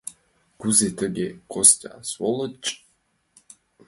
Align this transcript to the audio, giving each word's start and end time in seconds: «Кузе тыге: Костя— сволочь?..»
«Кузе 0.59 0.89
тыге: 0.99 1.27
Костя— 1.51 1.93
сволочь?..» 2.11 2.69